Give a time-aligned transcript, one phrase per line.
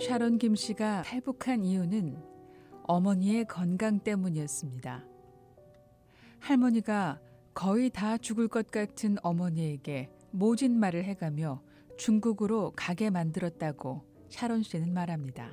[0.00, 2.16] 샤론 김 씨가 탈북한 이유는
[2.84, 5.04] 어머니의 건강 때문이었습니다.
[6.38, 7.18] 할머니가
[7.54, 11.62] 거의 다 죽을 것 같은 어머니에게 모진 말을 해가며
[11.96, 15.52] 중국으로 가게 만들었다고 샤론 씨는 말합니다.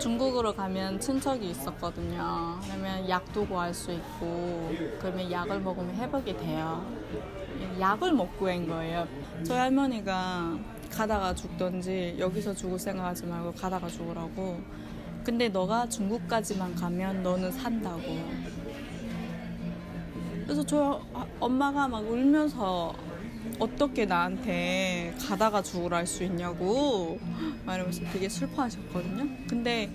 [0.00, 2.58] 중국으로 가면 친척이 있었거든요.
[2.62, 4.70] 그러면 약도 구할 수 있고,
[5.00, 6.84] 그러면 약을 먹으면 회복이 돼요.
[7.80, 9.08] 약을 먹고 간 거예요.
[9.44, 10.58] 저희 할머니가
[10.90, 14.60] 가다가 죽던지 여기서 죽을 생각하지 말고 가다가 죽으라고.
[15.24, 18.02] 근데 너가 중국까지만 가면 너는 산다고.
[20.44, 21.02] 그래서 저
[21.40, 22.94] 엄마가 막 울면서
[23.58, 27.18] 어떻게 나한테 가다가 죽으라 할 수 있냐고
[27.66, 29.46] 말하면서 되게 슬퍼하셨거든요.
[29.48, 29.90] 근데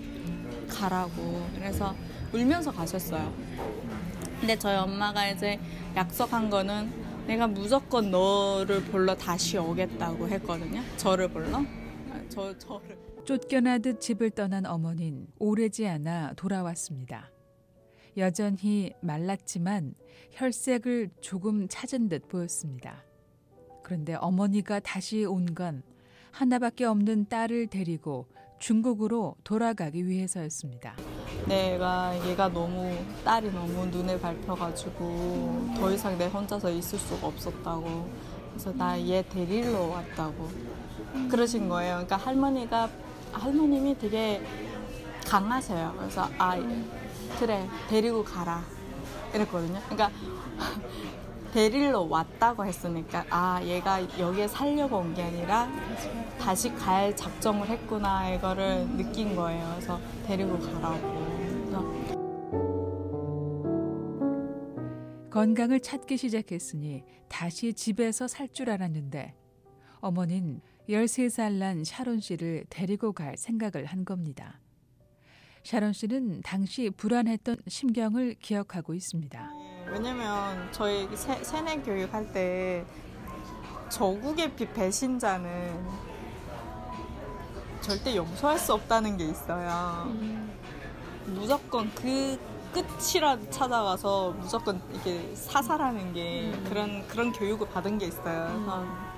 [0.68, 1.94] 가라고 그래서
[2.32, 3.32] 울면서 가셨어요.
[4.40, 5.58] 근데 저희 엄마가 이제
[5.96, 10.82] 약속한 거는 내가 무조건 너를 불러 다시 오겠다고 했거든요.
[10.96, 11.58] 저를 불러.
[11.58, 11.64] 아,
[12.28, 17.30] 저 저를 쫓겨나듯 집을 떠난 어머니는 오래지 않아 돌아왔습니다.
[18.18, 19.94] 여전히 말랐지만
[20.32, 23.02] 혈색을 조금 찾은 듯 보였습니다.
[23.82, 25.82] 그런데 어머니가 다시 온 건
[26.30, 28.26] 하나밖에 없는 딸을 데리고
[28.58, 30.96] 중국으로 돌아가기 위해서였습니다.
[31.46, 38.08] 내가 얘가 너무 딸이 너무 눈에 밟혀가지고 더 이상 내 혼자서 있을 수가 없었다고
[38.50, 40.48] 그래서 나 얘 데리러 왔다고
[41.30, 41.94] 그러신 거예요.
[41.94, 42.88] 그러니까 할머니가
[43.32, 44.42] 할머님이 되게
[45.26, 45.94] 강하세요.
[45.98, 46.56] 그래서 아
[47.38, 48.62] 그래 데리고 가라
[49.34, 49.80] 이랬거든요.
[49.88, 50.10] 그러니까
[51.52, 55.68] 데리러 왔다고 했으니까 아 얘가 여기에 살려고 온 게 아니라
[56.40, 59.72] 다시 갈 작정을 했구나 이거를 느낀 거예요.
[59.76, 61.33] 그래서 데리고 가라고.
[65.30, 69.34] 건강을 찾기 시작했으니 다시 집에서 살 줄 알았는데
[70.00, 74.60] 어머닌 13살 난 샤론 씨를 데리고 갈 생각을 한 겁니다.
[75.64, 79.50] 샤론 씨는 당시 불안했던 심경을 기억하고 있습니다.
[79.90, 82.84] 왜냐면 저희 세, 세뇌 교육할 때
[83.88, 85.84] 저국의 배신자는
[87.80, 90.04] 절대 용서할 수 없다는 게 있어요.
[90.12, 90.52] 음.
[91.26, 92.38] 무조건 그
[92.72, 96.64] 끝이라도 찾아가서 무조건 이렇게 사살하는 게 음.
[96.68, 98.46] 그런 그런 교육을 받은 게 있어요.
[98.50, 99.14] 음.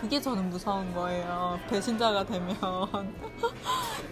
[0.00, 1.60] 그게 저는 무서운 거예요.
[1.68, 2.56] 배신자가 되면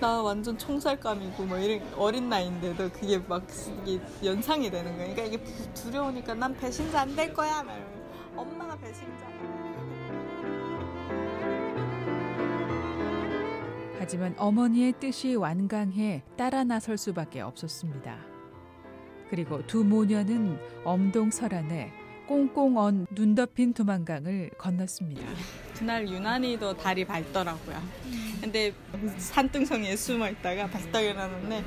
[0.00, 3.42] 나 완전 총살감이고 뭐 이런 어린 나이인데도 그게 막
[3.86, 5.14] 이게 연상이 되는 거예요.
[5.14, 7.62] 그러니까 이게 두려우니까 난 배신자 안 될 거야.
[7.62, 7.84] 말
[8.36, 9.26] 엄마가 배신자.
[13.98, 18.16] 하지만 어머니의 뜻이 완강해 따라 나설 수밖에 없었습니다.
[19.30, 21.92] 그리고 두 모녀는 엄동 설안에
[22.26, 25.22] 꽁꽁 언 눈 덮인 두만강을 건넜습니다.
[25.78, 27.82] 그날 유난히도 달이 밝더라고요.
[28.40, 28.72] 근데
[29.16, 31.64] 산등성에 숨어 있다가 발딱 일어났는데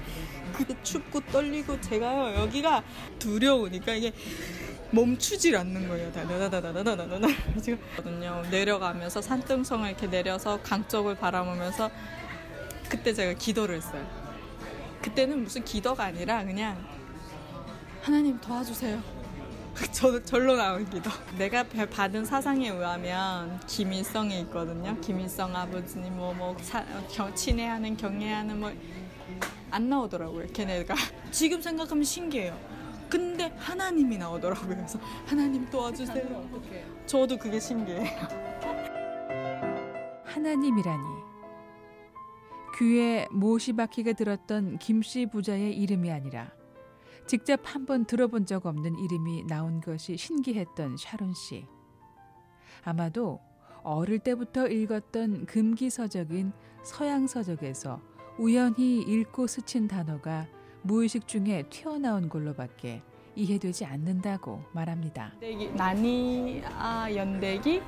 [0.53, 2.83] 그게 춥고 떨리고 제가요 여기가
[3.19, 4.13] 두려우니까 이게
[4.91, 6.11] 멈추질 않는 거예요.
[6.11, 7.27] 다다다다다다다다
[7.61, 7.79] 지금
[8.49, 11.89] 내려가면서 산등성을 이렇게 내려서 강 쪽을 바라보면서
[12.89, 14.05] 그때 제가 기도를 했어요.
[15.01, 16.77] 그때는 무슨 기도가 아니라 그냥
[18.01, 19.01] 하나님 도와주세요.
[19.93, 21.09] 저, 절로 나온 기도.
[21.37, 24.99] 내가 받은 사상에 의하면 김일성이 있거든요.
[24.99, 28.71] 김일성 아버지님 뭐, 뭐, 사, 겨, 친애하는, 경애하는 뭐,
[29.69, 30.47] 안 나오더라고요.
[30.47, 30.93] 걔네가.
[31.31, 32.57] 지금 생각하면 신기해요.
[33.11, 34.69] 근데 하나님이 나오더라고요.
[34.69, 36.49] 그래서 하나님 도와주세요.
[37.05, 38.05] 저도 그게 신기해요.
[40.25, 41.03] 하나님이라니.
[42.77, 46.51] 귀에 못이 박히게 들었던 김씨 부자의 이름이 아니라
[47.27, 51.67] 직접 한 번 들어본 적 없는 이름이 나온 것이 신기했던 샤론 씨.
[52.83, 53.39] 아마도
[53.83, 58.01] 어릴 때부터 읽었던 금기서적인 서양서적에서
[58.39, 60.47] 우연히 읽고 스친 단어가
[60.83, 63.01] 무의식 중에 튀어나온 걸로밖에
[63.35, 65.33] 이해되지 않는다고 말합니다.
[65.75, 67.81] 나니아 연대기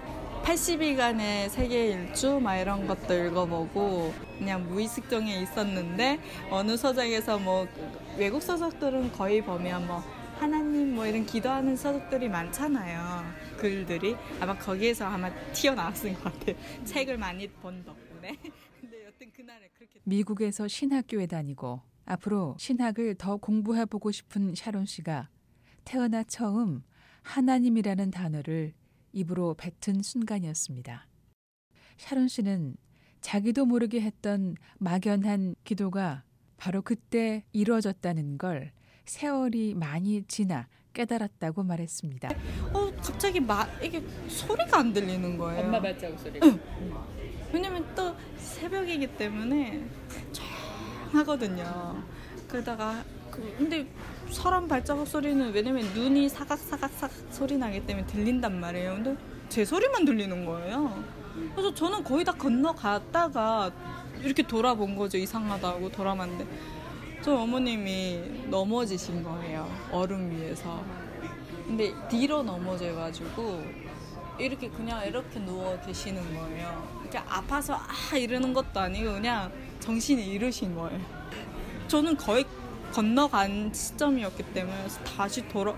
[0.43, 6.19] 80일간의 세계 일주 막 이런 것도 읽어보고 그냥 무의식 중에 있었는데
[6.50, 7.68] 어느 서적에서 뭐
[8.18, 10.01] 외국 서적들은 거의 보면 뭐
[10.39, 13.23] 하나님 뭐 이런 기도하는 서적들이 많잖아요.
[13.57, 16.56] 글들이 아마 거기에서 아마 튀어나왔을 것 같아요.
[16.83, 18.38] 책을 많이 본 덕분에.
[18.81, 25.29] 근데 여튼 그날에 그렇게 미국에서 신학교에 다니고 앞으로 신학을 더 공부해 보고 싶은 샤론 씨가
[25.85, 26.83] 태어나 처음
[27.23, 28.73] 하나님이라는 단어를
[29.13, 31.07] 입으로 뱉은 순간이었습니다.
[31.97, 32.75] 샤론 씨는
[33.21, 36.23] 자기도 모르게 했던 막연한 기도가
[36.57, 38.71] 바로 그때 이루어졌다는 걸
[39.06, 42.29] 세월이 많이 지나 깨달았다고 말했습니다.
[42.73, 45.65] 어, 갑자기 마, 이게 소리가 안 들리는 거예요.
[45.65, 46.45] 엄마 발자국 소리가.
[46.45, 46.59] 응.
[47.51, 49.88] 왜냐면 또 새벽이기 때문에
[50.31, 50.52] 조용
[51.13, 52.04] 하거든요.
[52.48, 53.88] 그러다가 그 근데
[54.30, 58.94] 사람 발자국 소리는 왜냐면 눈이 사각사각사각 소리 나기 때문에 들린단 말이에요.
[58.95, 59.18] 근데
[59.50, 61.04] 제 소리만 들리는 거예요.
[61.56, 63.71] 그래서 저는 거의 다 건너갔다가
[64.21, 65.18] 이렇게 돌아본 거죠.
[65.18, 66.45] 이상하다고 돌아봤는데
[67.24, 69.69] 저 어머님이 넘어지신 거예요.
[69.92, 70.83] 얼음 위에서.
[71.66, 73.63] 근데 뒤로 넘어져가지고
[74.38, 77.00] 이렇게 그냥 이렇게 누워 계시는 거예요.
[77.01, 79.51] 이렇게 아파서 아 이러는 것도 아니고 그냥
[79.83, 81.00] 정신이 잃으신 거예요.
[81.89, 82.45] 저는 거의
[82.94, 84.88] 건너간 시점이었기 때문에
[85.18, 85.75] 다시 돌아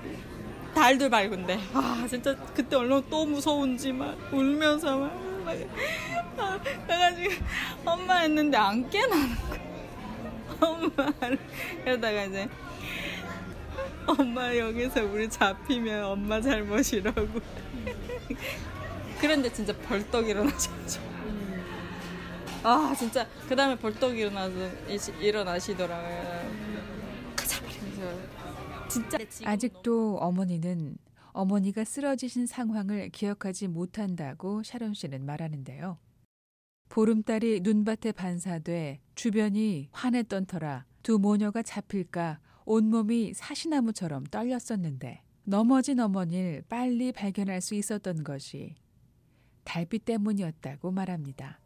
[0.76, 1.60] 달들 밝은데.
[1.74, 5.58] 아 진짜 그때 얼마나 또 무서운지 막 울면서 막, 막
[6.38, 7.34] 아, 그래가지고
[7.84, 9.66] 엄마 했는데 안 깨나는 거야.
[10.62, 11.40] 엄마를.
[11.84, 12.48] 그러다가 이제
[14.06, 17.28] 엄마 여기서 우리 잡히면 엄마 잘못이라고.
[19.20, 21.15] 그런데 진짜 벌떡 일어나셨죠
[22.68, 24.56] 아 진짜 그 다음에 벌떡 일어나서
[25.22, 26.66] 일어나시더라고요
[28.90, 30.98] 진짜 아직도 어머니는
[31.28, 36.00] 어머니가 쓰러지신 상황을 기억하지 못한다고 샤론 씨는 말하는데요.
[36.90, 47.12] 보름달이 눈밭에 반사돼 주변이 환했던 터라 두 모녀가 잡힐까 온몸이 사시나무처럼 떨렸었는데 넘어진 어머니를 빨리
[47.12, 48.76] 발견할 수 있었던 것이
[49.66, 51.60] 달빛 때문이었다고 말합니다.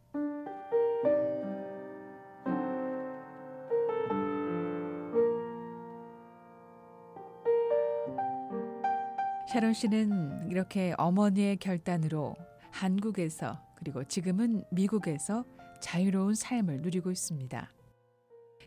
[9.59, 12.33] 샤론 씨는 이렇게 어머니의 결단으로
[12.71, 15.43] 한국에서 그리고 지금은 미국에서
[15.81, 17.69] 자유로운 삶을 누리고 있습니다.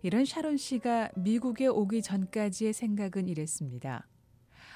[0.02, 4.06] 이런 샤론 씨가 미국에 오기 전까지의 생각은 이랬습니다.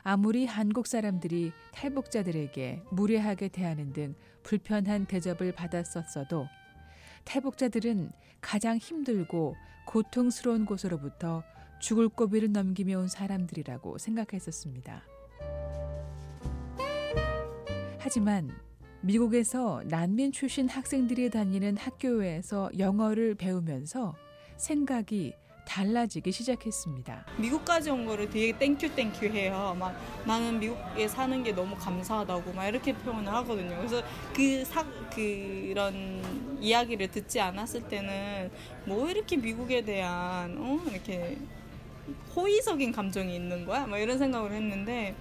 [0.05, 6.47] 아무리 한국 사람들이 탈북자들에게 무례하게 대하는 등 불편한 대접을 받았었어도
[7.25, 8.11] 탈북자들은
[8.41, 9.55] 가장 힘들고
[9.85, 11.45] 고통스러운 곳으로부터
[11.79, 15.03] 죽을 고비를 넘기며 온 사람들이라고 생각했었습니다.
[18.07, 18.57] 하지만
[19.01, 24.15] 미국에서 난민 출신 학생들이 다니는 학교에서 영어를 배우면서
[24.57, 25.33] 생각이
[25.67, 27.27] 달라지기 시작했습니다.
[27.37, 29.75] 미국까지 온 거를 되게 thank you thank you 해요.
[29.77, 33.77] 막 나는 미국에 사는 게 너무 감사하다고 막 이렇게 표현을 하거든요.
[33.77, 34.01] 그래서
[34.33, 36.23] 그 사, 그런
[36.61, 38.53] 이야기를 듣지 않았을 때는
[38.85, 40.81] 뭐 이렇게 미국에 대한 어?
[40.89, 41.37] 이렇게
[42.37, 43.85] 호의적인 감정이 있는 거야?
[43.85, 45.17] 막 이런 생각을 했는데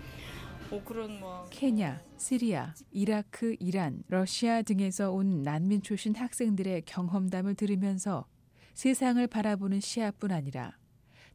[0.72, 8.26] 어, 그런 뭐 케냐, 시리아, 이라크, 이란, 러시아 등에서 온 난민 출신 학생들의 경험담을 들으면서
[8.74, 10.78] 세상을 바라보는 시야뿐 아니라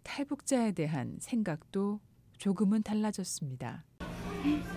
[0.02, 2.00] 탈북자에 대한 생각도
[2.38, 3.84] 조금은 달라졌습니다.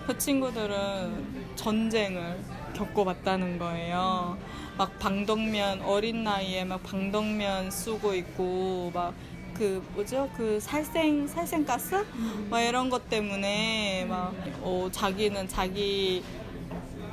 [0.06, 2.38] 그 친구들은 전쟁을
[2.74, 4.38] 겪어봤다는 거예요.
[4.76, 9.14] 막 방독면 어린 나이에 막 방독면 쓰고 있고 막
[9.54, 12.48] 그 뭐죠 그 살생 살생가스 음.
[12.50, 16.22] 막 이런 것 때문에 막 어, 자기는 자기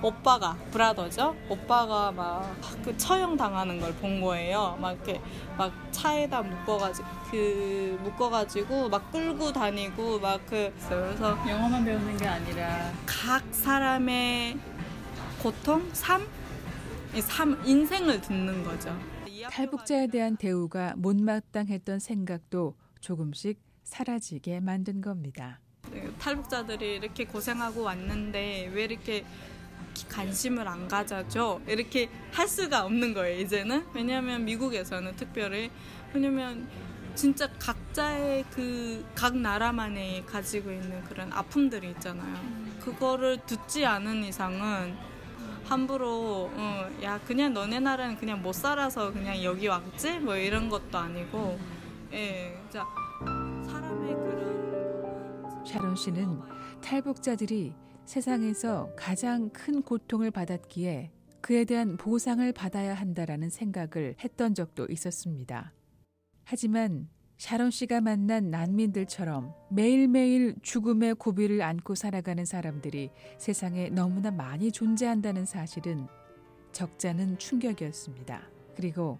[0.03, 2.41] 오빠가 브라더죠 오빠가 막
[2.83, 5.21] 그 처형 당하는 걸 본 거예요 막 이렇게
[5.57, 12.91] 막 차에다 묶어가지고 그 묶어가지고 막 끌고 다니고 막 그 그래서 영어만 배우는 게 아니라
[13.05, 14.57] 각 사람의
[15.43, 16.27] 고통 삶,
[17.19, 18.95] 삶 인생을 듣는 거죠.
[19.51, 25.59] 탈북자에 대한 대우가 못마땅했던 생각도 조금씩 사라지게 만든 겁니다.
[25.91, 29.25] 네, 탈북자들이 이렇게 고생하고 왔는데 왜 이렇게
[30.09, 31.59] 관심을 안 가져줘?
[31.67, 33.87] 이렇게 할 수가 없는 거예요, 이제는.
[33.93, 35.69] 왜냐하면 미국에서는 특별히.
[36.13, 36.65] 왜냐면
[37.13, 42.33] 진짜 각자의 그 각 나라만의 가지고 있는 그런 아픔들이 있잖아요.
[42.79, 44.95] 그거를 듣지 않은 이상은
[45.63, 50.97] 함부로 어, 야 그냥 너네 나라는 그냥 못 살아서 그냥 여기 왔지 뭐 이런 것도
[50.97, 51.57] 아니고
[52.11, 52.85] 예 진짜
[53.69, 56.39] 사람의 그런 샤론 씨는
[56.81, 57.73] 탈북자들이
[58.05, 65.73] 세상에서 가장 큰 고통을 받았기에 그에 대한 보상을 받아야 한다라는 생각을 했던 적도 있었습니다.
[66.43, 67.07] 하지만
[67.41, 76.05] 샤론 씨가 만난 난민들처럼 매일매일 죽음의 고비를 안고 살아가는 사람들이 세상에 너무나 많이 존재한다는 사실은
[76.71, 78.43] 적잖은 충격이었습니다.
[78.75, 79.17] 그리고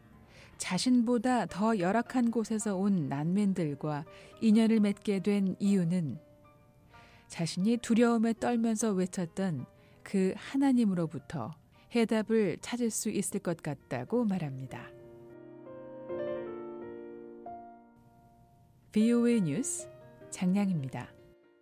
[0.60, 4.06] 자신보다 더 열악한 곳에서 온 난민들과
[4.40, 6.20] 인연을 맺게 된 이유는
[7.28, 9.66] 자신이 두려움에 떨면서 외쳤던
[10.04, 11.56] 그 하나님으로부터
[11.96, 15.01] 해답을 찾을 수 있을 것 같다고 말합니다.
[18.94, 19.88] VOA 뉴스
[20.32, 21.21] 장량입니다.